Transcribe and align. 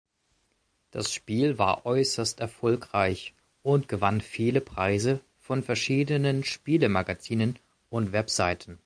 Das 0.89 1.13
Spiel 1.13 1.59
war 1.59 1.85
äußerst 1.85 2.39
erfolgreich 2.39 3.35
und 3.61 3.87
gewann 3.87 4.19
viele 4.19 4.59
Preise 4.59 5.19
von 5.37 5.61
verschiedenen 5.61 6.43
Spiele-Magazinen 6.43 7.59
und 7.91 8.11
Webseiten. 8.11 8.79